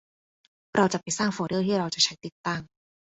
[0.75, 2.61] เราจะไปสร้างโฟลเดอร์ที่เราจะใช้ติดตั้ง